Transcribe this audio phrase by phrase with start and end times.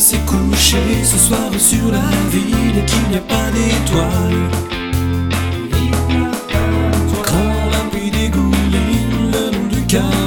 [0.00, 4.50] s'est couché ce soir sur la ville et qu'il n'y a pas d'étoiles.
[7.24, 10.23] Quand la pluie dégouline le long du carreau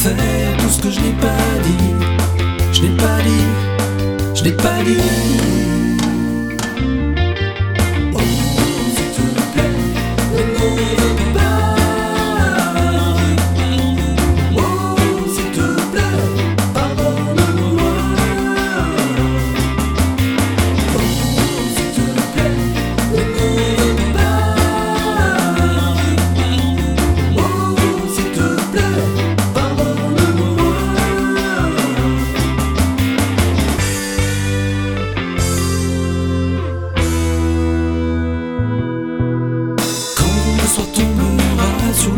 [0.00, 1.94] fait, tout ce que je n'ai pas dit.
[2.72, 5.69] Je n'ai pas dit, je n'ai pas dit.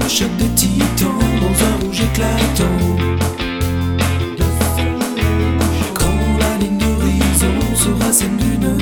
[0.00, 2.80] le choc de titan, dans un rouge éclatant.
[5.94, 8.81] Quand la ligne d'horizon sera celle d'une